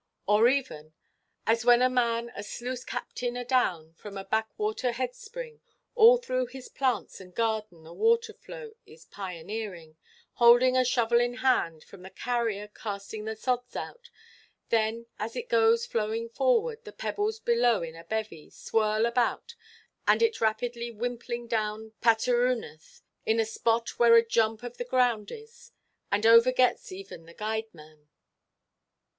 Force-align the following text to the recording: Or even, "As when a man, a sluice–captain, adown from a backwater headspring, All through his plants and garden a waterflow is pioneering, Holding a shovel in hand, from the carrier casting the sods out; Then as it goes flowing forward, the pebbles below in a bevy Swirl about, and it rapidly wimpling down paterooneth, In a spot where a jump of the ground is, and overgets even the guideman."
Or 0.25 0.47
even, 0.47 0.93
"As 1.45 1.63
when 1.63 1.83
a 1.83 1.87
man, 1.87 2.31
a 2.35 2.41
sluice–captain, 2.41 3.37
adown 3.37 3.93
from 3.93 4.17
a 4.17 4.23
backwater 4.25 4.93
headspring, 4.93 5.59
All 5.93 6.17
through 6.17 6.47
his 6.47 6.69
plants 6.69 7.21
and 7.21 7.35
garden 7.35 7.85
a 7.85 7.93
waterflow 7.93 8.73
is 8.87 9.05
pioneering, 9.05 9.97
Holding 10.33 10.75
a 10.75 10.83
shovel 10.83 11.19
in 11.19 11.35
hand, 11.35 11.83
from 11.83 12.01
the 12.01 12.09
carrier 12.09 12.67
casting 12.67 13.25
the 13.25 13.35
sods 13.35 13.75
out; 13.75 14.09
Then 14.69 15.05
as 15.19 15.35
it 15.35 15.49
goes 15.49 15.85
flowing 15.85 16.29
forward, 16.29 16.83
the 16.83 16.93
pebbles 16.93 17.39
below 17.39 17.83
in 17.83 17.95
a 17.95 18.03
bevy 18.03 18.49
Swirl 18.49 19.05
about, 19.05 19.53
and 20.07 20.23
it 20.23 20.41
rapidly 20.41 20.89
wimpling 20.89 21.45
down 21.47 21.93
paterooneth, 22.01 23.03
In 23.23 23.39
a 23.39 23.45
spot 23.45 23.99
where 23.99 24.15
a 24.15 24.25
jump 24.25 24.63
of 24.63 24.77
the 24.77 24.83
ground 24.83 25.29
is, 25.29 25.71
and 26.11 26.23
overgets 26.25 26.91
even 26.91 27.25
the 27.27 27.35
guideman." 27.35 28.09